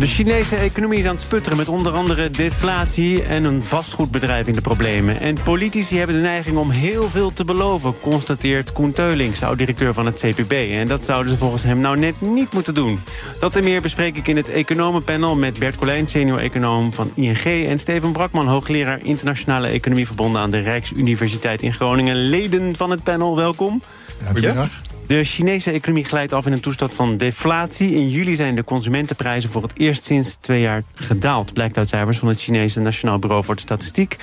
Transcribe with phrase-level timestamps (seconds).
[0.00, 4.52] De Chinese economie is aan het sputteren met onder andere deflatie en een vastgoedbedrijf in
[4.52, 5.20] de problemen.
[5.20, 10.06] En politici hebben de neiging om heel veel te beloven, constateert Koen Teulings, oud-directeur van
[10.06, 10.52] het CPB.
[10.52, 13.00] En dat zouden ze volgens hem nou net niet moeten doen.
[13.40, 17.44] Dat en meer bespreek ik in het economenpanel met Bert Colijn, senior-econoom van ING...
[17.44, 22.16] en Steven Brakman, hoogleraar internationale economie verbonden aan de Rijksuniversiteit in Groningen.
[22.16, 23.82] Leden van het panel, welkom.
[24.26, 24.79] Goedemiddag.
[25.10, 27.92] De Chinese economie glijdt af in een toestand van deflatie.
[27.92, 31.52] In juli zijn de consumentenprijzen voor het eerst sinds twee jaar gedaald.
[31.52, 34.16] Blijkt uit cijfers van het Chinese Nationaal Bureau voor de Statistiek.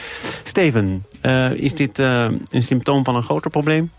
[0.43, 3.91] Steven, uh, is dit uh, een symptoom van een groter probleem?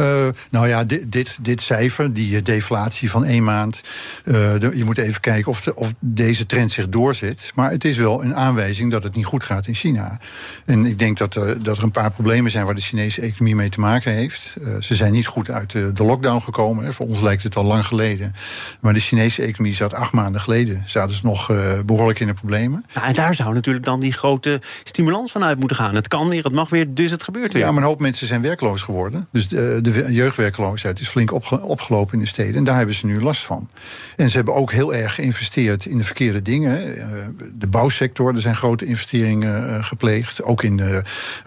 [0.00, 3.80] Uh, nou ja, dit, dit, dit, cijfer, die deflatie van één maand...
[4.24, 7.50] Uh, de, je moet even kijken of, de, of, deze trend zich doorzet.
[7.54, 10.20] Maar het is wel een aanwijzing dat het niet goed gaat in China.
[10.64, 12.64] En ik denk dat er, dat er een paar problemen zijn...
[12.64, 14.56] waar de Chinese economie mee te maken heeft.
[14.60, 16.84] Uh, ze zijn niet goed uit de, de lockdown gekomen.
[16.84, 16.92] Hè.
[16.92, 18.32] Voor ons lijkt het al lang geleden.
[18.80, 20.82] Maar de Chinese economie zat acht maanden geleden...
[20.86, 21.52] zaten ze nog
[21.86, 22.84] behoorlijk in de problemen.
[22.94, 25.94] Nou, en daar zou natuurlijk dan die grote stimulans van uit moeten gaan.
[25.94, 27.62] Het kan weer, het mag weer, dus het gebeurt weer.
[27.62, 29.28] Ja, maar een hoop mensen zijn werkloos geworden.
[29.30, 29.48] Dus
[29.92, 32.54] de jeugdwerkloosheid is flink opgelopen in de steden.
[32.54, 33.68] En daar hebben ze nu last van.
[34.16, 36.96] En ze hebben ook heel erg geïnvesteerd in de verkeerde dingen.
[36.96, 37.06] Eh,
[37.54, 40.42] de bouwsector, er zijn grote investeringen eh, gepleegd.
[40.42, 41.02] Ook in, de,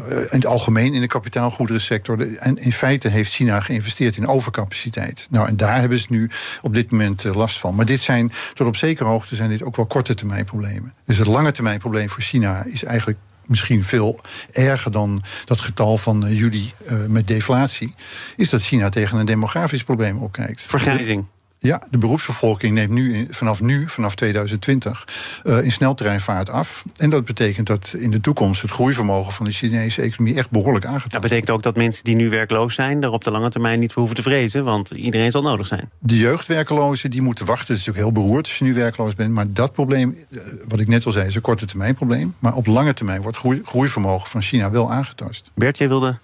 [0.10, 2.38] eh, in het algemeen in de kapitaalgoederensector.
[2.38, 5.28] En in feite heeft China geïnvesteerd in overcapaciteit.
[5.30, 6.30] Nou, en daar hebben ze nu
[6.62, 7.76] op dit moment last van.
[7.76, 10.94] Maar dit zijn, tot op zekere hoogte zijn dit ook wel korte termijn problemen.
[11.06, 13.18] Dus het lange termijn probleem voor China is eigenlijk
[13.50, 14.20] misschien veel
[14.52, 17.96] erger dan dat getal van uh, juli uh, met deflatie,
[18.36, 20.62] is dat China tegen een demografisch probleem opkijkt.
[20.62, 21.26] Vergrijzing.
[21.62, 25.08] Ja, de beroepsbevolking neemt nu vanaf nu, vanaf 2020,
[25.44, 26.84] uh, in sneltreinvaart af.
[26.98, 30.86] En dat betekent dat in de toekomst het groeivermogen van de Chinese economie echt behoorlijk
[30.86, 33.80] aangetast Dat betekent ook dat mensen die nu werkloos zijn, er op de lange termijn
[33.80, 35.90] niet voor hoeven te vrezen, want iedereen zal nodig zijn.
[36.00, 37.68] De jeugdwerklozen die moeten wachten.
[37.68, 39.34] Het is natuurlijk heel beroerd als je nu werkloos bent.
[39.34, 40.18] Maar dat probleem,
[40.68, 42.36] wat ik net al zei, is een korte termijn probleem.
[42.40, 45.52] Maar op lange termijn wordt groei, groeivermogen van China wel aangetast.
[45.54, 46.18] Bert, jij wilde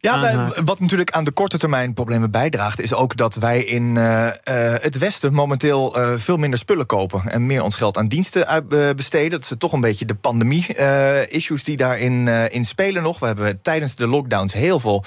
[0.00, 4.24] ja, wat natuurlijk aan de korte termijn problemen bijdraagt, is ook dat wij in uh,
[4.24, 4.30] uh,
[4.74, 9.30] het Westen momenteel uh, veel minder spullen kopen en meer ons geld aan diensten uitbesteden.
[9.30, 13.18] Dat is toch een beetje de pandemie-issues die daarin in spelen nog.
[13.18, 15.04] We hebben tijdens de lockdowns heel veel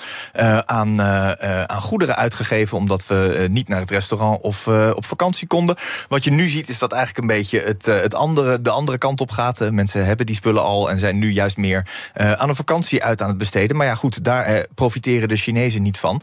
[0.66, 5.76] aan, aan goederen uitgegeven, omdat we niet naar het restaurant of op vakantie konden.
[6.08, 9.22] Wat je nu ziet, is dat eigenlijk een beetje het, het andere, de andere kant
[9.22, 9.72] op gaat.
[9.72, 13.30] mensen hebben die spullen al en zijn nu juist meer aan een vakantie uit aan
[13.30, 13.78] het besteden.
[13.78, 16.22] Maar ja, goed, daar profiteren de Chinezen niet van.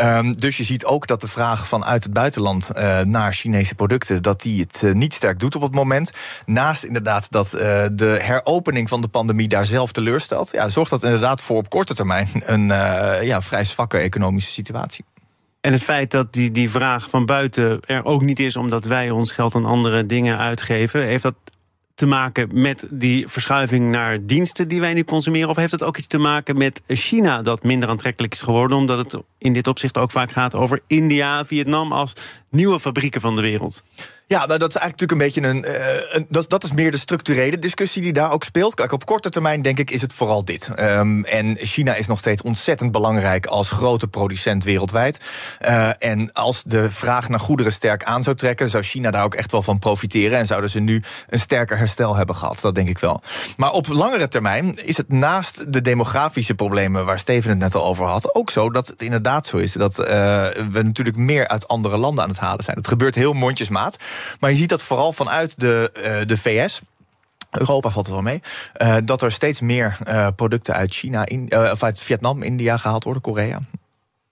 [0.00, 4.22] Um, dus je ziet ook dat de vraag vanuit het buitenland uh, naar Chinese producten...
[4.22, 6.12] dat die het uh, niet sterk doet op het moment.
[6.46, 7.60] Naast inderdaad dat uh,
[7.92, 10.52] de heropening van de pandemie daar zelf teleurstelt...
[10.52, 12.68] Ja, zorgt dat inderdaad voor op korte termijn een
[13.22, 15.04] ja, vrij zwakke economische situatie.
[15.60, 18.56] En het feit dat die, die vraag van buiten er ook niet is...
[18.56, 21.02] omdat wij ons geld aan andere dingen uitgeven...
[21.02, 21.34] heeft dat
[21.98, 25.48] te maken met die verschuiving naar diensten die wij nu consumeren?
[25.48, 28.76] Of heeft het ook iets te maken met China dat minder aantrekkelijk is geworden?
[28.76, 32.12] Omdat het in dit opzicht ook vaak gaat over India, Vietnam als
[32.50, 33.82] nieuwe fabrieken van de wereld.
[34.28, 35.80] Ja, nou, dat is eigenlijk natuurlijk een beetje een.
[35.80, 38.74] Uh, een dat, dat, is meer de structurele discussie die daar ook speelt.
[38.74, 40.70] Kijk, op korte termijn denk ik is het vooral dit.
[40.78, 45.20] Um, en China is nog steeds ontzettend belangrijk als grote producent wereldwijd.
[45.60, 49.34] Uh, en als de vraag naar goederen sterk aan zou trekken, zou China daar ook
[49.34, 50.38] echt wel van profiteren.
[50.38, 52.60] En zouden ze nu een sterker herstel hebben gehad.
[52.60, 53.22] Dat denk ik wel.
[53.56, 57.84] Maar op langere termijn is het naast de demografische problemen waar Steven het net al
[57.84, 60.06] over had, ook zo dat het inderdaad zo is dat uh,
[60.70, 62.76] we natuurlijk meer uit andere landen aan het halen zijn.
[62.76, 63.96] Het gebeurt heel mondjesmaat.
[64.40, 66.82] Maar je ziet dat vooral vanuit de, uh, de VS.
[67.50, 68.42] Europa valt er wel mee.
[68.76, 73.04] Uh, dat er steeds meer uh, producten uit China, in, of uit Vietnam, India gehaald
[73.04, 73.60] worden, Korea.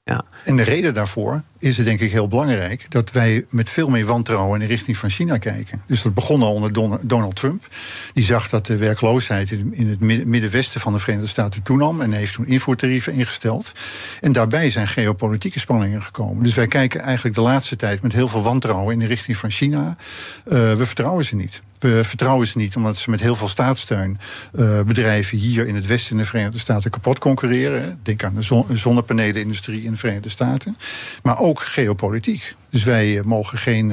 [0.05, 0.25] Ja.
[0.45, 4.07] En de reden daarvoor is het denk ik heel belangrijk dat wij met veel meer
[4.07, 5.83] wantrouwen in de richting van China kijken.
[5.87, 6.73] Dus dat begon al onder
[7.03, 7.69] Donald Trump.
[8.13, 12.33] Die zag dat de werkloosheid in het middenwesten van de Verenigde Staten toenam en heeft
[12.33, 13.73] toen invoertarieven ingesteld.
[14.21, 16.45] En daarbij zijn geopolitieke spanningen gekomen.
[16.45, 19.51] Dus wij kijken eigenlijk de laatste tijd met heel veel wantrouwen in de richting van
[19.51, 19.97] China.
[20.45, 21.63] Uh, we vertrouwen ze niet.
[21.79, 24.19] We vertrouwen ze niet omdat ze met heel veel staatssteun
[24.53, 27.99] uh, bedrijven hier in het westen in de Verenigde Staten kapot concurreren.
[28.03, 30.77] Denk aan de zon zonnepanelenindustrie in de Verenigde Staten.
[31.23, 32.55] Maar geopolitiek.
[32.71, 33.93] Dus wij mogen geen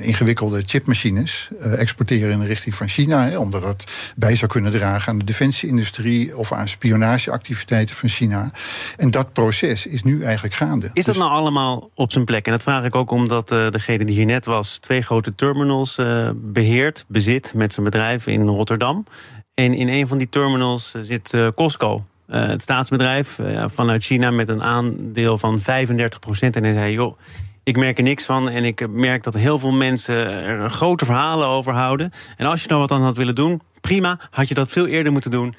[0.00, 3.84] ingewikkelde chipmachines exporteren in de richting van China, hè, omdat dat
[4.16, 8.50] bij zou kunnen dragen aan de defensieindustrie of aan spionageactiviteiten van China.
[8.96, 10.90] En dat proces is nu eigenlijk gaande.
[10.92, 12.46] Is dat dus nou allemaal op zijn plek?
[12.46, 15.98] En dat vraag ik ook omdat degene die hier net was twee grote terminals
[16.34, 19.06] beheert, bezit met zijn bedrijf in Rotterdam.
[19.54, 22.04] En in een van die terminals zit Costco.
[22.28, 26.56] Uh, het staatsbedrijf uh, vanuit China met een aandeel van 35 procent.
[26.56, 27.18] En hij zei, joh,
[27.62, 28.48] ik merk er niks van.
[28.48, 32.12] En ik merk dat heel veel mensen er grote verhalen over houden.
[32.36, 34.18] En als je nou wat aan had willen doen, prima.
[34.30, 35.54] Had je dat veel eerder moeten doen.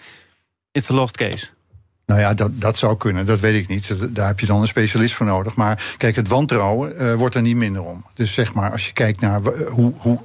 [0.72, 1.48] It's a lost case.
[2.06, 4.16] Nou ja, dat, dat zou kunnen, dat weet ik niet.
[4.16, 5.56] Daar heb je dan een specialist voor nodig.
[5.56, 8.06] Maar kijk, het wantrouwen uh, wordt er niet minder om.
[8.14, 10.20] Dus zeg maar, als je kijkt naar hoe, hoe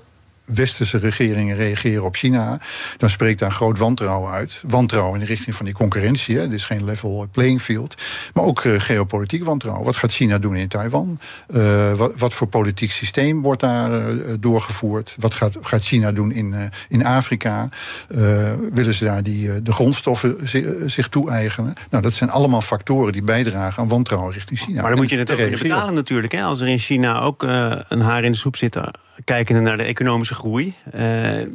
[0.44, 2.58] westerse regeringen reageren op China,
[2.96, 4.62] dan spreekt daar groot wantrouwen uit.
[4.66, 6.36] Wantrouwen in de richting van die concurrentie.
[6.36, 6.42] Hè.
[6.42, 7.94] Dit is geen level playing field.
[8.34, 9.84] Maar ook uh, geopolitiek wantrouwen.
[9.84, 11.18] Wat gaat China doen in Taiwan?
[11.48, 15.16] Uh, wat, wat, voor politiek systeem wordt daar uh, doorgevoerd?
[15.18, 16.54] Wat gaat, gaat China doen in,
[16.88, 17.68] in Afrika?
[18.72, 20.36] willen ze daar die, de grondstoffen
[20.90, 21.74] zich toe-eigenen?
[21.90, 24.80] Nou, dat zijn allemaal factoren die bijdragen aan wantrouwen richting China.
[24.80, 26.32] Maar dan moet je het ook betalen natuurlijk.
[26.32, 26.42] Hè?
[26.42, 27.42] Als er in China ook
[27.88, 28.76] een haar in de soep zit,
[29.24, 30.74] kijkende naar de economische groei.
[30.94, 31.46] Uh,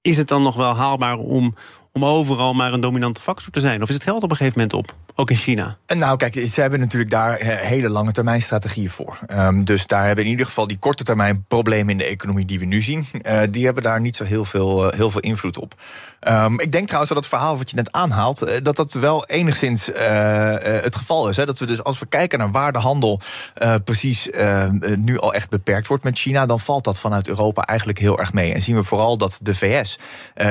[0.00, 1.54] is het dan nog wel haalbaar om,
[1.92, 3.82] om overal maar een dominante factor te zijn?
[3.82, 5.03] Of is het geld op een gegeven moment op?
[5.16, 5.76] Ook in China?
[5.86, 9.18] Nou, kijk, ze hebben natuurlijk daar hele lange termijn strategieën voor.
[9.30, 12.58] Um, dus daar hebben in ieder geval die korte termijn problemen in de economie die
[12.58, 15.58] we nu zien, uh, die hebben daar niet zo heel veel, uh, heel veel invloed
[15.58, 15.74] op.
[16.28, 19.86] Um, ik denk trouwens dat het verhaal wat je net aanhaalt, dat dat wel enigszins
[19.86, 21.36] het geval is.
[21.36, 21.46] Hè?
[21.46, 23.20] Dat we dus als we kijken naar waar de handel
[23.84, 24.28] precies
[24.96, 28.32] nu al echt beperkt wordt met China, dan valt dat vanuit Europa eigenlijk heel erg
[28.32, 28.54] mee.
[28.54, 29.98] En zien we vooral dat de VS,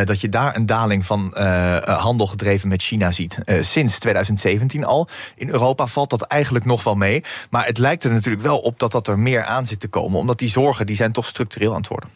[0.04, 1.38] dat je daar een daling van
[1.86, 3.38] handel gedreven met China ziet.
[3.62, 5.08] sinds 2007 2017 al.
[5.36, 7.24] In Europa valt dat eigenlijk nog wel mee.
[7.50, 10.20] Maar het lijkt er natuurlijk wel op dat dat er meer aan zit te komen.
[10.20, 12.10] Omdat die zorgen die zijn toch structureel aan het worden.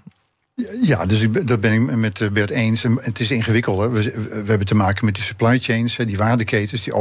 [0.81, 2.83] Ja, dus dat ben ik met eh, Bert eens.
[2.83, 3.92] Het is ingewikkelder.
[3.92, 6.94] We, we hebben te maken met die supply chains, die waardeketens die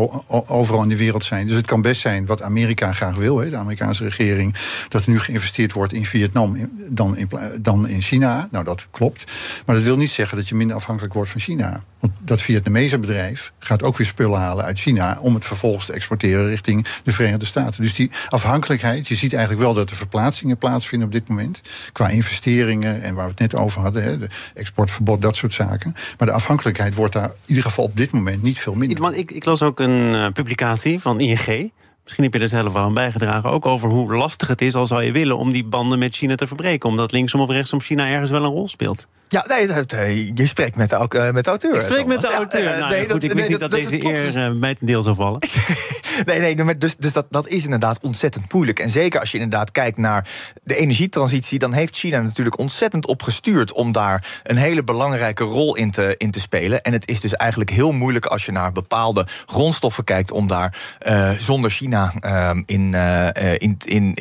[0.49, 1.47] overal in de wereld zijn.
[1.47, 4.55] Dus het kan best zijn wat Amerika graag wil, de Amerikaanse regering,
[4.89, 7.31] dat er nu geïnvesteerd wordt in Vietnam dan in,
[7.61, 8.49] dan in China.
[8.51, 9.25] Nou, dat klopt.
[9.67, 11.83] Maar dat wil niet zeggen dat je minder afhankelijk wordt van China.
[11.99, 15.93] Want dat Vietnamese bedrijf gaat ook weer spullen halen uit China om het vervolgens te
[15.93, 17.83] exporteren richting de Verenigde Staten.
[17.83, 21.63] Dus die afhankelijkheid, je ziet eigenlijk wel dat er verplaatsingen plaatsvinden op dit moment.
[21.93, 25.95] Qua investeringen en waar we het net over hadden, hè, de exportverbod, dat soort zaken.
[26.19, 29.15] Maar de afhankelijkheid wordt daar in ieder geval op dit moment niet veel minder.
[29.15, 31.73] Ik, ik las ook een uh, publicatie van ING.
[32.07, 33.51] Misschien heb je er zelf wel aan bijgedragen.
[33.51, 36.35] Ook over hoe lastig het is, al zou je willen, om die banden met China
[36.35, 36.89] te verbreken.
[36.89, 39.09] Omdat linksom of rechtsom China ergens wel een rol speelt.
[39.29, 41.75] Ja, nee, je spreekt met de, uh, met de auteur.
[41.75, 42.63] Ik spreek met de auteur.
[42.63, 44.87] Ja, nou, nee, goed, dat, ik wist niet dat, dat deze eer uh, mij ten
[44.87, 45.41] deel zou vallen.
[46.27, 48.79] nee, nee, dus, dus dat, dat is inderdaad ontzettend moeilijk.
[48.79, 50.29] En zeker als je inderdaad kijkt naar
[50.63, 51.59] de energietransitie...
[51.59, 53.73] dan heeft China natuurlijk ontzettend opgestuurd...
[53.73, 56.83] om daar een hele belangrijke rol in te, in te spelen.
[56.83, 60.31] En het is dus eigenlijk heel moeilijk als je naar bepaalde grondstoffen kijkt...
[60.31, 63.29] om daar uh, zonder, China, uh, in, uh,
[63.59, 64.17] in, in,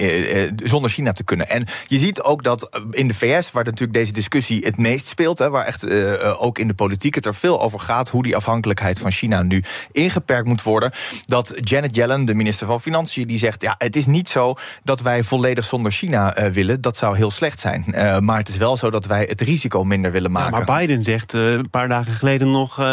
[0.63, 1.49] zonder China te kunnen.
[1.49, 5.39] En je ziet ook dat in de VS, waar natuurlijk deze discussie het meest speelt.
[5.39, 5.89] Hè, waar echt
[6.37, 8.09] ook in de politiek het er veel over gaat.
[8.09, 10.91] Hoe die afhankelijkheid van China nu ingeperkt moet worden.
[11.25, 15.01] Dat Janet Yellen, de minister van Financiën, die zegt: ja, het is niet zo dat
[15.01, 16.81] wij volledig zonder China willen.
[16.81, 17.85] Dat zou heel slecht zijn.
[17.87, 20.59] Uh, maar het is wel zo dat wij het risico minder willen maken.
[20.59, 22.83] Ja, maar Biden zegt een paar dagen geleden nog: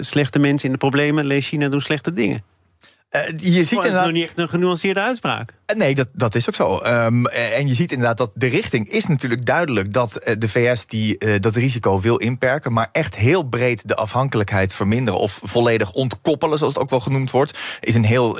[0.00, 2.42] slechte mensen in de problemen, lees China doen slechte dingen.
[3.10, 4.04] Uh, je ziet inderdaad...
[4.04, 5.54] nog niet echt een genuanceerde uitspraak.
[5.66, 6.80] Uh, nee, dat, dat is ook zo.
[6.84, 9.92] Um, en je ziet inderdaad dat de richting is natuurlijk duidelijk...
[9.92, 12.72] dat de VS die, dat risico wil inperken...
[12.72, 15.20] maar echt heel breed de afhankelijkheid verminderen...
[15.20, 17.58] of volledig ontkoppelen, zoals het ook wel genoemd wordt...
[17.80, 18.38] Is een heel,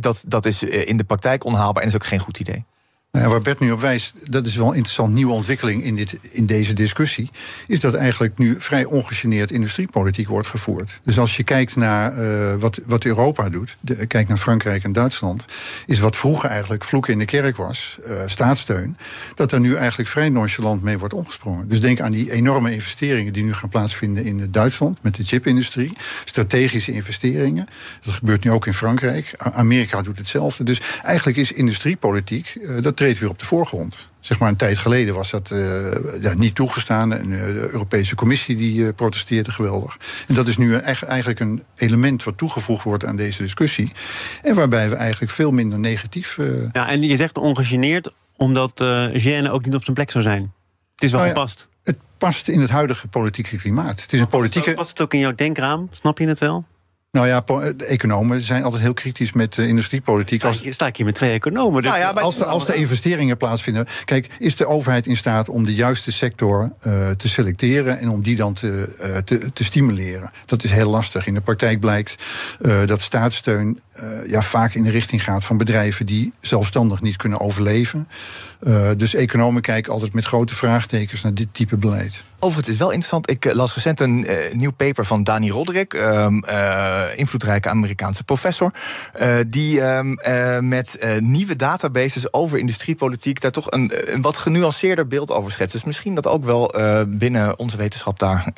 [0.00, 2.64] dat, dat is in de praktijk onhaalbaar en is ook geen goed idee.
[3.10, 6.18] Nou, waar Bert nu op wijst, dat is wel een interessant nieuwe ontwikkeling in, dit,
[6.30, 7.30] in deze discussie.
[7.66, 11.00] Is dat eigenlijk nu vrij ongegeneerd industriepolitiek wordt gevoerd.
[11.02, 14.92] Dus als je kijkt naar uh, wat, wat Europa doet, de, kijkt naar Frankrijk en
[14.92, 15.44] Duitsland,
[15.86, 18.96] is wat vroeger eigenlijk vloeken in de kerk was, uh, staatssteun,
[19.34, 21.68] dat er nu eigenlijk vrij nonchalant mee wordt omgesprongen.
[21.68, 25.92] Dus denk aan die enorme investeringen die nu gaan plaatsvinden in Duitsland met de chipindustrie,
[26.24, 27.66] strategische investeringen.
[28.02, 29.32] Dat gebeurt nu ook in Frankrijk.
[29.36, 30.64] Amerika doet hetzelfde.
[30.64, 34.10] Dus eigenlijk is industriepolitiek, uh, dat treedt weer op de voorgrond.
[34.20, 37.12] Zeg maar een tijd geleden was dat uh, ja, niet toegestaan.
[37.12, 39.96] En uh, de Europese Commissie die uh, protesteerde geweldig.
[40.28, 43.92] En dat is nu een, eigenlijk een element wat toegevoegd wordt aan deze discussie.
[44.42, 46.38] En waarbij we eigenlijk veel minder negatief.
[46.72, 50.52] Ja, en je zegt ongegeneerd, omdat uh, ook niet op zijn plek zou zijn.
[50.94, 51.68] Het is wel nou gepast.
[51.82, 54.00] het past in het huidige politieke klimaat.
[54.02, 54.74] Het is een politieke.
[54.74, 55.88] Past het ook in jouw denkraam?
[55.90, 56.64] Snap je het wel?
[57.10, 57.40] Nou ja,
[57.76, 60.44] de economen zijn altijd heel kritisch met de industriepolitiek.
[60.44, 60.62] Als...
[60.68, 61.82] Sta ik hier met twee economen.
[61.82, 63.86] Dus nou ja, als, de, als de investeringen plaatsvinden.
[64.04, 68.22] Kijk, is de overheid in staat om de juiste sector uh, te selecteren en om
[68.22, 70.30] die dan te, uh, te, te, stimuleren?
[70.44, 71.26] Dat is heel lastig.
[71.26, 72.24] In de praktijk blijkt
[72.60, 73.80] uh, dat staatssteun
[74.26, 78.08] ja, vaak in de richting gaat van bedrijven die zelfstandig niet kunnen overleven.
[78.96, 82.22] Dus economen kijken altijd met grote vraagtekens naar dit type beleid.
[82.40, 83.30] Overigens, is wel interessant.
[83.30, 86.26] Ik las recent een uh, nieuw paper van Dani Roderick, uh,
[87.14, 88.72] invloedrijke Amerikaanse professor.
[89.46, 95.50] die ehm, met nieuwe databases over industriepolitiek daar toch een, een, wat genuanceerder beeld over
[95.50, 95.72] schetst.
[95.72, 96.74] Dus misschien dat ook wel
[97.08, 98.52] binnen onze wetenschap daar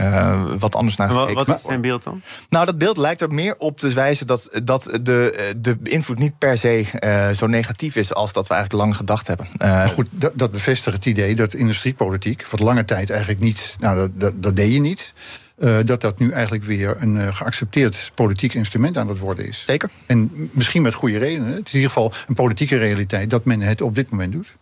[0.58, 2.22] wat anders naar gekeken Wat is zijn beeld dan?
[2.48, 6.38] Nou, dat beeld lijkt er meer op te wijzen dat, dat de, de invloed niet
[6.38, 9.46] per se zo negatief is als dat we eigenlijk lang gedacht hebben.
[9.90, 14.10] Goed, dat, dat bevestigt het idee dat industriepolitiek, wat lange tijd eigenlijk niet nou, dat,
[14.14, 15.14] dat, dat deed je niet.
[15.58, 19.62] Uh, dat dat nu eigenlijk weer een uh, geaccepteerd politiek instrument aan het worden is.
[19.66, 19.90] Zeker.
[20.06, 21.54] En misschien met goede redenen.
[21.54, 24.54] Het is in ieder geval een politieke realiteit dat men het op dit moment doet.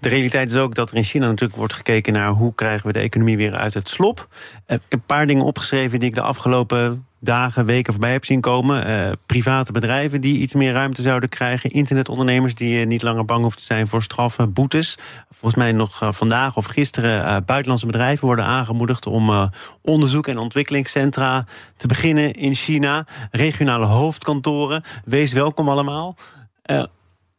[0.00, 2.92] De realiteit is ook dat er in China natuurlijk wordt gekeken naar hoe krijgen we
[2.92, 4.28] de economie weer uit het slop.
[4.54, 8.40] Ik heb een paar dingen opgeschreven die ik de afgelopen dagen, weken voorbij heb zien
[8.40, 8.88] komen.
[8.88, 11.70] Uh, private bedrijven die iets meer ruimte zouden krijgen.
[11.70, 14.98] Internetondernemers die niet langer bang hoeven te zijn voor straffen, boetes.
[15.30, 19.50] Volgens mij nog uh, vandaag of gisteren buitenlandse bedrijven worden aangemoedigd om
[19.82, 23.06] onderzoek en ontwikkelingscentra te beginnen in China.
[23.30, 24.82] Regionale hoofdkantoren.
[25.04, 26.16] Wees welkom allemaal.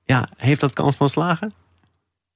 [0.06, 1.63] ja, heeft dat kans van slagen?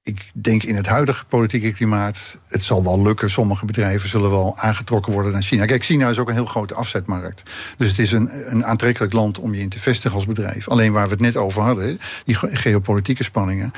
[0.08, 3.30] Ik denk in het huidige politieke klimaat, het zal wel lukken.
[3.30, 5.64] Sommige bedrijven zullen wel aangetrokken worden naar China.
[5.64, 7.42] Kijk, China is ook een heel grote afzetmarkt.
[7.76, 10.68] Dus het is een, een aantrekkelijk land om je in te vestigen als bedrijf.
[10.68, 13.72] Alleen waar we het net over hadden, die geopolitieke spanningen.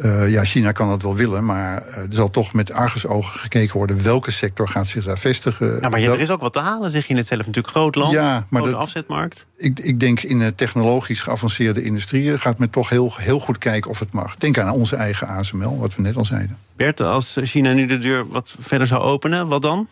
[0.00, 3.76] Uh, ja, China kan dat wel willen, maar uh, er zal toch met argusogen gekeken
[3.76, 5.78] worden welke sector gaat zich daar vestigen.
[5.80, 7.46] Ja, maar er is ook wat te halen, zeg je net zelf.
[7.46, 9.46] Natuurlijk groot land, ja, maar de afzetmarkt.
[9.64, 13.98] Ik, ik denk in technologisch geavanceerde industrieën gaat men toch heel, heel goed kijken of
[13.98, 14.36] het mag.
[14.36, 16.56] Denk aan onze eigen ASML wat we net al zeiden.
[16.76, 19.88] Bert, als China nu de deur wat verder zou openen, wat dan?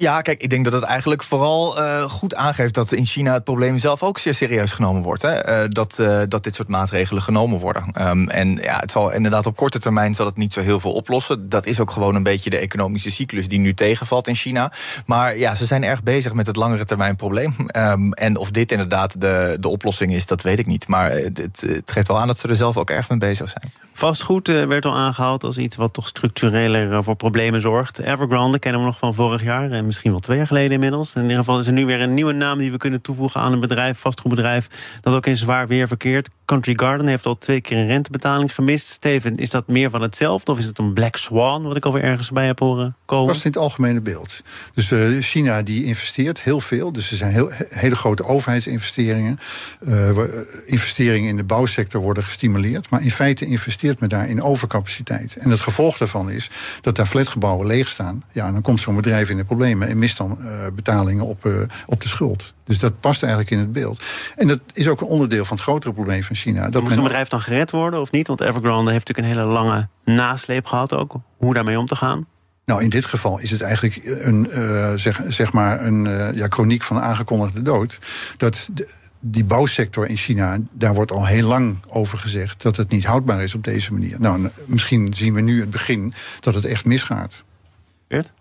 [0.00, 3.44] Ja, kijk, ik denk dat het eigenlijk vooral uh, goed aangeeft dat in China het
[3.44, 5.22] probleem zelf ook zeer serieus genomen wordt.
[5.22, 5.62] Hè?
[5.62, 8.08] Uh, dat, uh, dat dit soort maatregelen genomen worden.
[8.08, 10.92] Um, en ja, het zal inderdaad op korte termijn zal het niet zo heel veel
[10.92, 11.48] oplossen.
[11.48, 14.72] Dat is ook gewoon een beetje de economische cyclus die nu tegenvalt in China.
[15.06, 17.54] Maar ja, ze zijn erg bezig met het langere termijn probleem.
[17.76, 20.88] Um, en of dit inderdaad de, de oplossing is, dat weet ik niet.
[20.88, 23.72] Maar het, het, geeft wel aan dat ze er zelf ook erg mee bezig zijn.
[23.92, 27.98] Vastgoed werd al aangehaald als iets wat toch structureler voor problemen zorgt.
[27.98, 31.14] Evergrande kennen we nog van vorig jaar misschien wel twee jaar geleden inmiddels.
[31.14, 33.52] In ieder geval is er nu weer een nieuwe naam die we kunnen toevoegen aan
[33.52, 34.66] een bedrijf, vastgoedbedrijf,
[35.00, 36.30] dat ook in zwaar weer verkeert.
[36.50, 38.88] Country Garden heeft al twee keer een rentebetaling gemist.
[38.88, 42.02] Steven, is dat meer van hetzelfde of is het een black swan, wat ik alweer
[42.02, 43.26] ergens bij heb horen komen?
[43.26, 44.42] Dat is in het algemene beeld.
[44.74, 46.92] Dus uh, China die investeert heel veel.
[46.92, 49.38] Dus er zijn heel, hele grote overheidsinvesteringen.
[49.80, 50.18] Uh,
[50.66, 52.90] investeringen in de bouwsector worden gestimuleerd.
[52.90, 55.36] Maar in feite investeert men daar in overcapaciteit.
[55.36, 58.24] En het gevolg daarvan is dat daar flatgebouwen leeg staan.
[58.32, 60.38] Ja, dan komt zo'n bedrijf in de problemen en mist dan
[60.74, 61.48] betalingen op,
[61.86, 62.52] op de schuld.
[62.70, 64.02] Dus dat past eigenlijk in het beeld.
[64.36, 66.70] En dat is ook een onderdeel van het grotere probleem van China.
[66.70, 68.26] Dat Moet een bedrijf dan gered worden of niet?
[68.26, 71.14] Want Evergrande heeft natuurlijk een hele lange nasleep gehad ook.
[71.36, 72.26] Hoe daarmee om te gaan?
[72.64, 76.46] Nou, in dit geval is het eigenlijk een, uh, zeg, zeg maar een uh, ja,
[76.48, 77.98] chroniek van aangekondigde dood.
[78.36, 82.90] Dat de, die bouwsector in China, daar wordt al heel lang over gezegd dat het
[82.90, 84.16] niet houdbaar is op deze manier.
[84.20, 87.44] Nou, misschien zien we nu het begin dat het echt misgaat.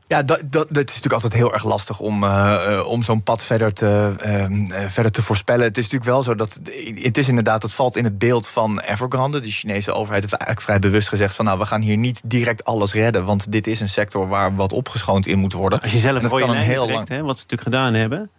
[0.07, 3.43] Ja, dat, dat, dat, is natuurlijk altijd heel erg lastig om, uh, om zo'n pad
[3.43, 5.63] verder te, uh, verder te voorspellen.
[5.63, 6.59] Het is natuurlijk wel zo dat.
[6.93, 9.39] Het is inderdaad, het valt in het beeld van Evergrande.
[9.39, 12.63] De Chinese overheid heeft eigenlijk vrij bewust gezegd: van nou, we gaan hier niet direct
[12.63, 13.25] alles redden.
[13.25, 15.81] Want dit is een sector waar wat opgeschoond in moet worden.
[15.81, 17.07] Als je zelf dat kan een heel trekt, lang.
[17.07, 18.29] Hè, wat ze natuurlijk gedaan hebben.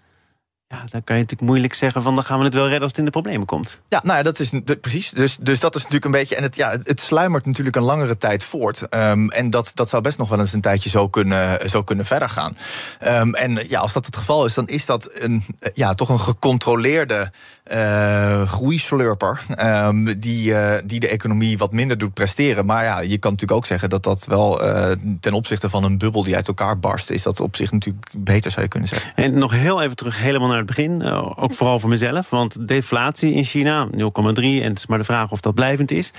[0.73, 2.91] Ja, dan kan je natuurlijk moeilijk zeggen van dan gaan we het wel redden als
[2.91, 3.81] het in de problemen komt.
[3.89, 4.51] Ja, nou ja, dat is
[4.81, 5.11] precies.
[5.11, 6.37] Dus, dus dat is natuurlijk een beetje.
[6.37, 8.83] En het, ja, het sluimert natuurlijk een langere tijd voort.
[8.91, 12.05] Um, en dat, dat zou best nog wel eens een tijdje zo kunnen, zo kunnen
[12.05, 12.57] verder gaan.
[13.07, 16.21] Um, en ja, als dat het geval is, dan is dat een, ja, toch een
[16.21, 17.33] gecontroleerde
[17.73, 19.41] uh, groeislurper.
[19.59, 22.67] Um, die, uh, die de economie wat minder doet presteren.
[22.67, 25.99] Maar ja, je kan natuurlijk ook zeggen dat dat wel uh, ten opzichte van een
[25.99, 29.13] bubbel die uit elkaar barst, is dat op zich natuurlijk beter, zou je kunnen zeggen.
[29.15, 31.03] En nog heel even terug, helemaal naar het begin.
[31.37, 32.31] ook vooral voor mezelf.
[32.31, 33.93] Want deflatie in China, 0,3.
[33.97, 36.13] En het is maar de vraag of dat blijvend is.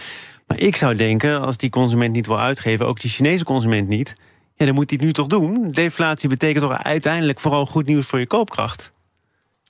[0.47, 4.15] Maar ik zou denken, als die consument niet wil uitgeven, ook die Chinese consument niet.
[4.55, 5.71] Ja, dan moet hij het nu toch doen.
[5.71, 8.91] Deflatie betekent toch uiteindelijk vooral goed nieuws voor je koopkracht.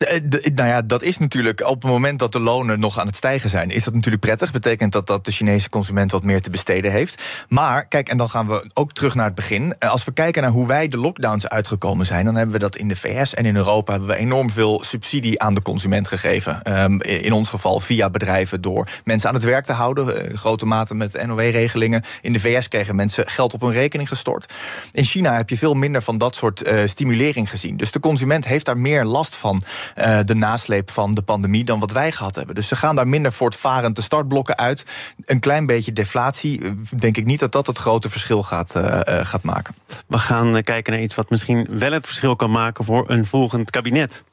[0.01, 0.22] Eh,
[0.55, 3.50] nou ja, dat is natuurlijk op het moment dat de lonen nog aan het stijgen
[3.50, 4.51] zijn, is dat natuurlijk prettig.
[4.51, 7.22] Betekent dat dat de Chinese consument wat meer te besteden heeft.
[7.48, 9.75] Maar kijk, en dan gaan we ook terug naar het begin.
[9.79, 12.75] Eh, als we kijken naar hoe wij de lockdowns uitgekomen zijn, dan hebben we dat
[12.75, 16.62] in de VS en in Europa hebben we enorm veel subsidie aan de consument gegeven.
[16.63, 20.65] Ehm, in ons geval via bedrijven door mensen aan het werk te houden, eh, grote
[20.65, 22.03] mate met NOW-regelingen.
[22.22, 24.53] In de VS kregen mensen geld op hun rekening gestort.
[24.91, 27.77] In China heb je veel minder van dat soort stimulering gezien.
[27.77, 29.62] Dus de consument heeft daar meer last van.
[29.98, 32.55] Uh, de nasleep van de pandemie dan wat wij gehad hebben.
[32.55, 34.86] Dus ze gaan daar minder voortvarend de startblokken uit.
[35.25, 39.00] Een klein beetje deflatie, eh, denk ik niet dat dat het grote verschil gaat, uh,
[39.05, 39.75] gaat maken.
[40.07, 43.69] We gaan kijken naar iets wat misschien wel het verschil kan maken voor een volgend
[43.69, 44.24] kabinet.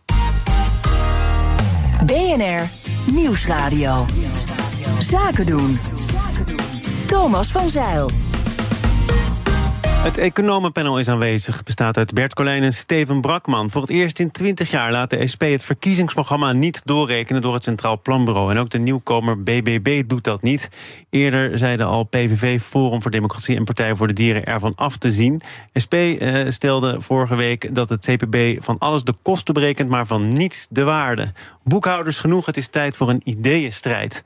[2.05, 2.69] BNR
[3.13, 4.07] Nieuwsradio.
[4.99, 5.79] Zaken doen.
[7.07, 8.11] Thomas van Zeil.
[9.99, 11.63] Het economenpanel is aanwezig.
[11.63, 13.71] bestaat uit Bert Colijn en Steven Brakman.
[13.71, 17.65] Voor het eerst in 20 jaar laat de SP het verkiezingsprogramma niet doorrekenen door het
[17.65, 18.51] Centraal Planbureau.
[18.51, 20.69] En ook de nieuwkomer BBB doet dat niet.
[21.11, 25.11] Eerder zeiden al PVV, Forum voor Democratie en Partij voor de Dieren ervan af te
[25.11, 25.43] zien.
[25.85, 30.33] SP eh, stelde vorige week dat het CPB van alles de kosten berekent, maar van
[30.33, 31.33] niets de waarde.
[31.65, 34.23] Boekhouders genoeg, het is tijd voor een ideeënstrijd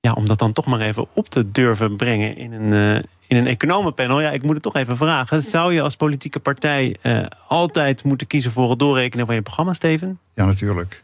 [0.00, 3.36] ja, om dat dan toch maar even op te durven brengen in een, uh, in
[3.36, 4.20] een economenpanel.
[4.20, 5.42] Ja, ik moet het toch even vragen.
[5.42, 9.72] Zou je als politieke partij uh, altijd moeten kiezen voor het doorrekenen van je programma,
[9.72, 10.18] Steven?
[10.34, 11.02] Ja, natuurlijk.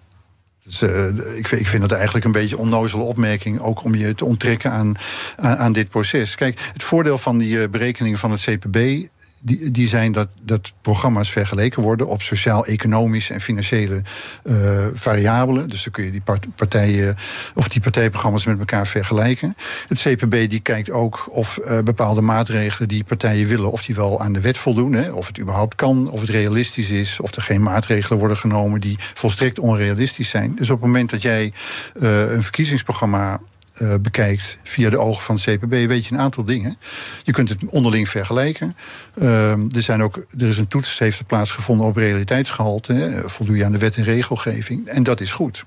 [0.65, 4.15] Dus, uh, ik, vind, ik vind dat eigenlijk een beetje onnozele opmerking, ook om je
[4.15, 4.95] te onttrekken aan,
[5.37, 6.35] aan, aan dit proces.
[6.35, 9.07] Kijk, het voordeel van die berekeningen van het CPB
[9.41, 14.03] die, die zijn dat, dat programma's vergeleken worden op sociaal-economische en financiële
[14.45, 15.69] uh, variabelen.
[15.69, 16.23] Dus dan kun je die
[16.55, 17.17] partijen
[17.55, 19.57] of die partijprogramma's met elkaar vergelijken.
[19.89, 24.21] Het CPB die kijkt ook of uh, bepaalde maatregelen die partijen willen, of die wel
[24.21, 24.93] aan de wet voldoen.
[24.93, 28.81] Hè, of het überhaupt kan, of het realistisch is, of er geen maatregelen worden genomen
[28.81, 30.55] die volstrekt onrealistisch zijn.
[30.55, 31.53] Dus op het moment dat jij
[31.95, 33.41] uh, een verkiezingsprogramma
[33.83, 36.77] uh, bekijkt via de ogen van het CPB, weet je een aantal dingen.
[37.23, 38.77] Je kunt het onderling vergelijken.
[39.15, 42.93] Uh, er, zijn ook, er is een toets heeft plaatsgevonden op realiteitsgehalte.
[42.93, 44.87] Hè, voldoe je aan de wet en regelgeving.
[44.87, 45.65] En dat is goed.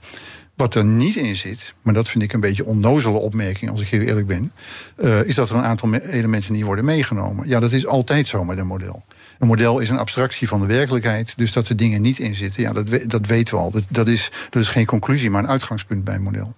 [0.55, 3.87] Wat er niet in zit, maar dat vind ik een beetje onnozele opmerking, als ik
[3.87, 4.51] heel eerlijk ben,
[4.97, 7.47] uh, is dat er een aantal elementen niet worden meegenomen.
[7.47, 9.03] Ja, dat is altijd zo met een model.
[9.39, 11.33] Een model is een abstractie van de werkelijkheid.
[11.35, 13.71] Dus dat er dingen niet in zitten, ja, dat, dat weten we al.
[13.71, 16.55] Dat, dat, is, dat is geen conclusie, maar een uitgangspunt bij een model.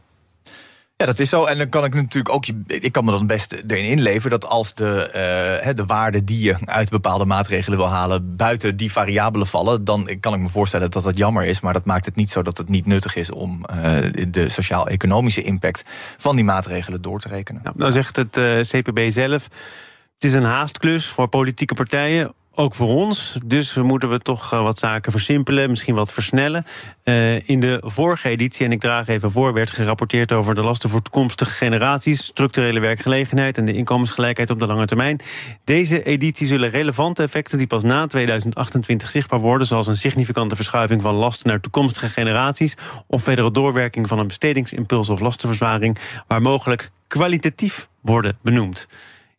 [1.02, 1.46] Ja, dat is zo.
[1.46, 2.46] En dan kan ik natuurlijk ook.
[2.68, 5.08] Ik kan me dan best erin inleven dat als de,
[5.68, 8.36] uh, de waarden die je uit bepaalde maatregelen wil halen.
[8.36, 9.84] buiten die variabelen vallen.
[9.84, 11.60] dan kan ik me voorstellen dat dat jammer is.
[11.60, 13.78] Maar dat maakt het niet zo dat het niet nuttig is om uh,
[14.30, 15.84] de sociaal-economische impact
[16.18, 17.62] van die maatregelen door te rekenen.
[17.64, 19.44] Nou, dan zegt het uh, CPB zelf.
[20.14, 23.40] Het is een haastklus voor politieke partijen ook voor ons.
[23.46, 26.66] Dus we moeten we toch eh, wat zaken versimpelen, misschien wat versnellen.
[27.04, 30.90] Uh, in de vorige editie, en ik draag even voor, werd gerapporteerd over de lasten
[30.90, 35.20] voor toekomstige generaties, structurele werkgelegenheid en de inkomensgelijkheid op de lange termijn.
[35.64, 41.02] Deze editie zullen relevante effecten die pas na 2028 zichtbaar worden, zoals een significante verschuiving
[41.02, 46.92] van lasten naar toekomstige generaties, of verdere doorwerking van een bestedingsimpuls of lastenverzwaring, waar mogelijk
[47.08, 48.88] kwalitatief worden benoemd.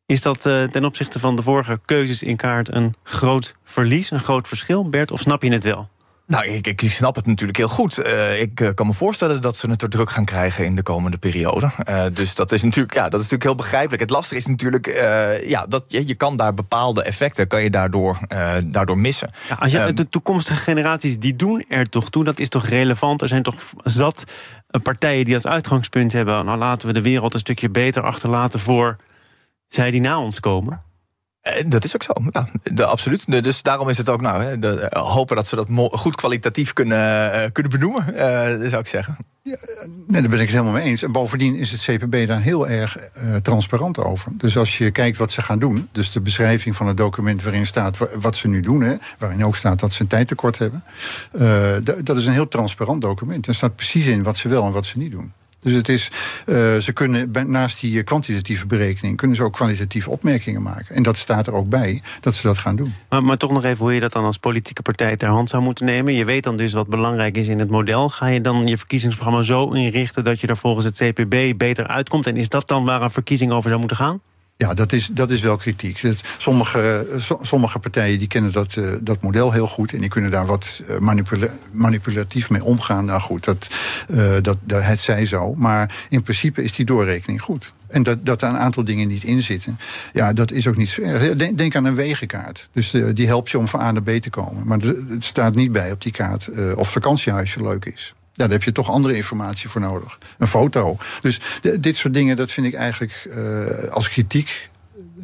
[0.07, 4.21] Is dat uh, ten opzichte van de vorige keuzes in kaart een groot verlies, een
[4.21, 5.11] groot verschil, Bert?
[5.11, 5.89] Of snap je het wel?
[6.27, 7.99] Nou, ik, ik, snap het natuurlijk heel goed.
[7.99, 10.83] Uh, ik uh, kan me voorstellen dat ze het er druk gaan krijgen in de
[10.83, 11.71] komende periode.
[11.89, 14.01] Uh, dus dat is natuurlijk, ja, dat is natuurlijk heel begrijpelijk.
[14.03, 14.87] Het lastige is natuurlijk,
[15.47, 18.19] ja, dat je, je kan daar bepaalde effecten kan je daardoor,
[18.67, 19.31] daardoor missen.
[19.49, 22.67] Ja, als je, ehm, de toekomstige generaties die doen er toch toe, dat is toch
[22.67, 23.23] relevant.
[23.23, 24.25] Er zijn toch zat
[24.83, 28.97] partijen die als uitgangspunt hebben, nou laten we de wereld een stukje beter achterlaten voor
[29.75, 30.83] zij die na ons komen?
[31.43, 33.45] Eh, dat is ook zo, ja, de, absoluut.
[33.45, 36.73] dus daarom is het ook nou, hè, de, eh, hopen dat ze dat goed kwalitatief
[36.73, 39.17] kunnen, uh, kunnen benoemen, uh, zou ik zeggen.
[39.43, 39.57] Ja,
[40.07, 41.03] nee, daar ben ik het helemaal mee eens.
[41.03, 44.33] En bovendien is het CPB daar heel erg uh, transparant over.
[44.35, 47.67] Dus als je kijkt wat ze gaan doen, dus de beschrijving van het document waarin
[47.67, 50.85] staat wat ze nu doen, hè, waarin ook staat dat ze een tijdtekort hebben,
[52.05, 53.47] dat is een heel transparant document.
[53.47, 55.33] Er staat precies in wat ze wel en wat ze niet doen.
[55.63, 56.11] Dus het is,
[56.47, 60.95] uh, ze kunnen naast die kwantitatieve berekening, kunnen ze ook kwalitatieve opmerkingen maken.
[60.95, 62.95] En dat staat er ook bij dat ze dat gaan doen.
[63.09, 65.63] Maar, maar toch nog even hoe je dat dan als politieke partij ter hand zou
[65.63, 66.15] moeten nemen.
[66.15, 68.09] Je weet dan dus wat belangrijk is in het model.
[68.09, 72.27] Ga je dan je verkiezingsprogramma zo inrichten dat je er volgens het CPB beter uitkomt?
[72.27, 74.21] En is dat dan waar een verkiezing over zou moeten gaan?
[74.57, 76.03] Ja, dat is, dat is wel kritiek.
[76.39, 77.07] Sommige,
[77.43, 79.93] sommige partijen die kennen dat, uh, dat model heel goed...
[79.93, 83.05] en die kunnen daar wat eh, manipula manipulatief mee omgaan.
[83.05, 83.67] Nou goed, dat,
[84.43, 85.55] dat, dat, het zij zo.
[85.55, 87.73] Maar in principe is die doorrekening goed.
[87.89, 89.79] En dat, dat er een aantal dingen niet in zitten.
[90.13, 91.37] Ja, dat is ook niet zo erg.
[91.37, 92.69] Denk, aan een wegenkaart.
[92.73, 94.67] Dus die helpt je om van A naar B te komen.
[94.67, 98.15] Maar het staat niet bij op die kaart of vakantiehuisje leuk is.
[98.49, 100.19] Daar heb je toch andere informatie voor nodig.
[100.39, 100.97] Een foto.
[101.21, 101.41] Dus
[101.81, 104.71] dit soort dingen, dat vind ik eigenlijk uh, als kritiek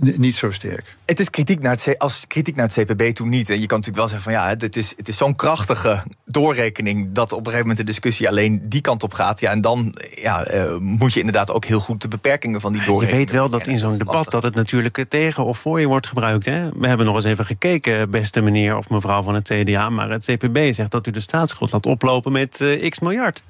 [0.00, 0.96] niet zo sterk.
[1.06, 3.50] Het is kritiek naar het, als kritiek naar het CPB toen niet.
[3.50, 7.12] En je kan natuurlijk wel zeggen van ja, het is, het is zo'n krachtige doorrekening
[7.12, 9.40] dat op een gegeven moment de discussie alleen die kant op gaat.
[9.40, 12.84] Ja, en dan ja, uh, moet je inderdaad ook heel goed de beperkingen van die
[12.84, 13.28] doorrekening.
[13.28, 16.06] Je weet wel dat in zo'n debat dat het natuurlijk tegen of voor je wordt
[16.06, 16.44] gebruikt.
[16.44, 16.68] Hè?
[16.72, 19.90] We hebben nog eens even gekeken, beste meneer of mevrouw van het CDA.
[19.90, 23.42] Maar het CPB zegt dat u de staatsschuld laat oplopen met uh, x miljard.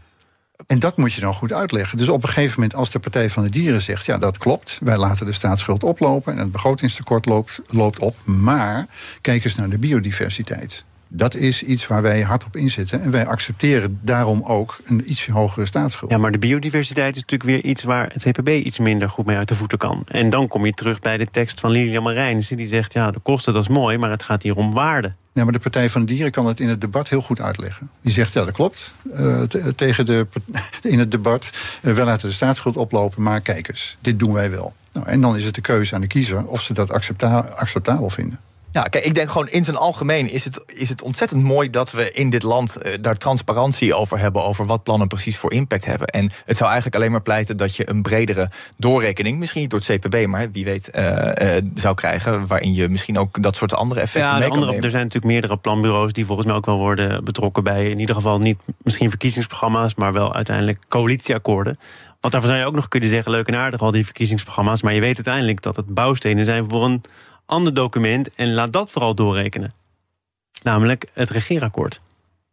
[0.67, 1.99] En dat moet je dan goed uitleggen.
[1.99, 4.79] Dus op een gegeven moment, als de Partij van de Dieren zegt: ja, dat klopt,
[4.81, 8.17] wij laten de staatsschuld oplopen en het begrotingstekort loopt, loopt op.
[8.25, 8.87] Maar
[9.21, 10.85] kijk eens naar de biodiversiteit.
[11.11, 13.03] Dat is iets waar wij hard op inzetten.
[13.03, 16.11] En wij accepteren daarom ook een iets hogere staatsschuld.
[16.11, 19.37] Ja, maar de biodiversiteit is natuurlijk weer iets waar het CPB iets minder goed mee
[19.37, 20.03] uit de voeten kan.
[20.09, 22.57] En dan kom je terug bij de tekst van Lilian Marijnissen.
[22.57, 25.13] Die zegt, ja, de kosten dat is mooi, maar het gaat hier om waarde.
[25.39, 27.91] Ja, maar de Partij van de Dieren kan het in het debat heel goed uitleggen.
[28.03, 28.93] Die zegt, ja, dat klopt.
[29.13, 29.43] Uh,
[29.77, 30.27] tegen de,
[30.83, 31.51] in het debat,
[31.83, 34.75] uh, wel laten de staatsschuld oplopen, maar kijk eens, dit doen wij wel.
[34.93, 38.11] Nou, en dan is het de keuze aan de kiezer of ze dat accepta acceptabel
[38.11, 38.41] vinden.
[38.73, 41.91] Ja, kijk, ik denk gewoon in zijn algemeen is het, is het ontzettend mooi dat
[41.91, 44.45] we in dit land uh, daar transparantie over hebben.
[44.45, 46.07] Over wat plannen precies voor impact hebben.
[46.07, 49.81] En het zou eigenlijk alleen maar pleiten dat je een bredere doorrekening, misschien niet door
[49.87, 51.03] het CPB, maar wie weet, uh,
[51.43, 52.47] uh, zou krijgen.
[52.47, 54.85] Waarin je misschien ook dat soort andere effecten ja, mee kan andere, nemen.
[54.85, 58.15] Er zijn natuurlijk meerdere planbureaus die volgens mij ook wel worden betrokken bij in ieder
[58.15, 61.79] geval niet misschien verkiezingsprogramma's, maar wel uiteindelijk coalitieakkoorden.
[62.21, 64.83] Want daarvan zou je ook nog kunnen zeggen, leuk en aardig al die verkiezingsprogramma's.
[64.83, 67.03] Maar je weet uiteindelijk dat het bouwstenen zijn voor een
[67.49, 69.75] ander document en laat dat vooral doorrekenen.
[70.63, 72.01] Namelijk het regeerakkoord.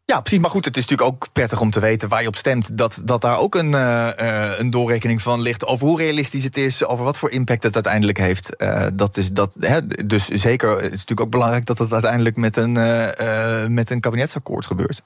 [0.05, 0.39] Ja, precies.
[0.39, 2.77] Maar goed, het is natuurlijk ook prettig om te weten waar je op stemt.
[2.77, 4.09] Dat, dat daar ook een, uh,
[4.57, 5.65] een doorrekening van ligt.
[5.65, 6.85] Over hoe realistisch het is.
[6.85, 8.53] Over wat voor impact het uiteindelijk heeft.
[8.57, 12.35] Uh, dat is dat, hè, dus zeker, het is natuurlijk ook belangrijk dat het uiteindelijk
[12.35, 15.01] met een, uh, met een kabinetsakkoord gebeurt.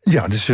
[0.00, 0.50] Ja, dus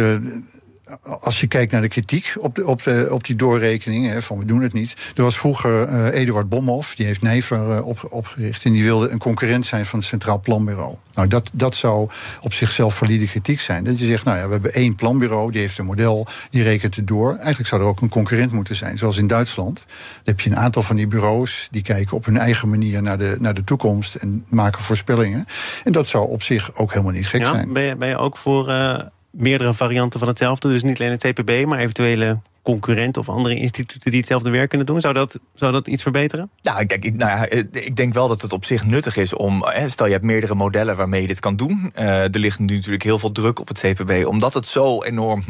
[1.20, 4.38] als je kijkt naar de kritiek op, de, op, de, op die doorrekening, hè, van
[4.38, 4.94] we doen het niet.
[5.14, 8.64] Er was vroeger uh, Eduard Bomhoff, die heeft Nijver uh, op, opgericht.
[8.64, 10.94] En die wilde een concurrent zijn van het Centraal Planbureau.
[11.14, 12.08] Nou, dat, dat zou
[12.40, 13.84] op zichzelf valide kritiek zijn.
[13.84, 16.96] Dat je zegt, nou ja, we hebben één planbureau, die heeft een model, die rekent
[16.96, 17.34] het door.
[17.36, 19.76] Eigenlijk zou er ook een concurrent moeten zijn, zoals in Duitsland.
[19.76, 19.86] Dan
[20.24, 23.36] heb je een aantal van die bureaus, die kijken op hun eigen manier naar de,
[23.40, 25.46] naar de toekomst en maken voorspellingen.
[25.84, 27.72] En dat zou op zich ook helemaal niet gek ja, zijn.
[27.72, 28.68] Ben je, ben je ook voor.
[28.68, 29.00] Uh
[29.36, 30.68] meerdere varianten van hetzelfde.
[30.68, 34.86] Dus niet alleen het TPB, maar eventuele concurrenten of andere instituten die hetzelfde werk kunnen
[34.86, 35.00] doen.
[35.00, 36.50] Zou dat, zou dat iets verbeteren?
[36.60, 39.64] Ja, kijk, ik, nou ja, ik denk wel dat het op zich nuttig is om.
[39.86, 41.92] Stel, je hebt meerdere modellen waarmee je dit kan doen.
[41.98, 45.42] Uh, er ligt nu natuurlijk heel veel druk op het CPB, omdat het zo enorm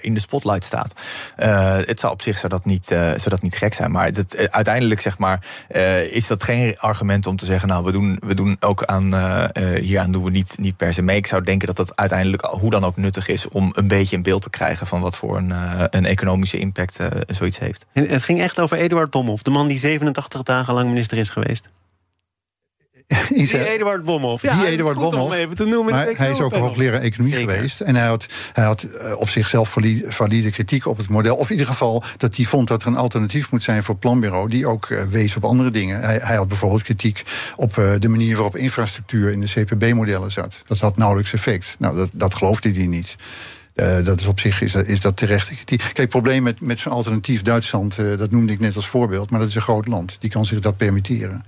[0.00, 0.92] in de spotlight staat.
[1.86, 3.90] Het zou op zich zou dat niet, zou dat niet gek zijn.
[3.90, 5.46] Maar het, uiteindelijk, zeg maar,
[6.10, 7.68] is dat geen argument om te zeggen.
[7.68, 9.14] Nou, we doen, we doen ook aan.
[9.80, 11.16] hieraan doen we niet, niet per se mee.
[11.16, 14.22] Ik zou denken dat dat uiteindelijk hoe dan ook nuttig is om een beetje een
[14.22, 15.52] beeld te krijgen van wat voor een,
[15.90, 17.86] een economische impact uh, zoiets heeft.
[17.92, 21.30] En het ging echt over Eduard Bomhoff, de man die 87 dagen lang minister is
[21.30, 21.68] geweest.
[23.28, 24.42] Die Eduard Bomhoff.
[24.42, 25.34] Ja, die Eduard Bomhoff.
[25.34, 25.94] even te noemen.
[25.94, 27.54] Maar hij is ook hoogleraar economie Zeker.
[27.54, 27.80] geweest.
[27.80, 28.86] En hij had, hij had
[29.16, 31.36] op zichzelf valide, kritiek op het model.
[31.36, 34.02] Of in ieder geval dat hij vond dat er een alternatief moet zijn voor het
[34.02, 34.48] planbureau.
[34.48, 36.00] Die ook uh, wees op andere dingen.
[36.00, 37.22] Hij, hij, had bijvoorbeeld kritiek
[37.56, 40.58] op de manier waarop infrastructuur in de CPB-modellen zat.
[40.66, 41.76] Dat had nauwelijks effect.
[41.78, 43.16] Nou, dat, dat geloofde hij niet.
[43.74, 45.64] Uh, dat is op zich is dat, is dat terecht.
[45.64, 49.30] Kijk, het probleem met, met zo'n alternatief Duitsland, uh, dat noemde ik net als voorbeeld,
[49.30, 50.16] maar dat is een groot land.
[50.20, 51.44] Die kan zich dat permitteren.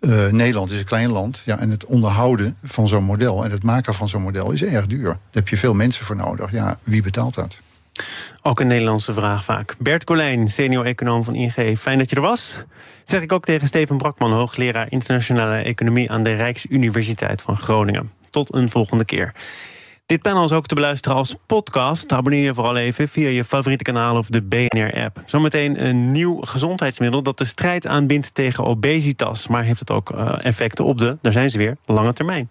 [0.00, 1.42] Uh, Nederland is een klein land.
[1.44, 4.86] Ja, en het onderhouden van zo'n model en het maken van zo'n model is erg
[4.86, 5.04] duur.
[5.04, 6.52] Daar heb je veel mensen voor nodig.
[6.52, 7.60] Ja, wie betaalt dat?
[8.42, 9.76] Ook een Nederlandse vraag vaak.
[9.78, 11.78] Bert Colijn, senior-econoom van ING.
[11.78, 12.64] Fijn dat je er was.
[13.04, 18.10] Zeg ik ook tegen Steven Brakman, hoogleraar internationale economie aan de Rijksuniversiteit van Groningen.
[18.30, 19.32] Tot een volgende keer.
[20.10, 22.12] Dit panel is ook te beluisteren als podcast.
[22.12, 25.22] Abonneer je vooral even via je favoriete kanaal of de BNR-app.
[25.26, 29.48] Zometeen een nieuw gezondheidsmiddel dat de strijd aanbindt tegen obesitas.
[29.48, 32.50] Maar heeft het ook uh, effecten op de, daar zijn ze weer, lange termijn.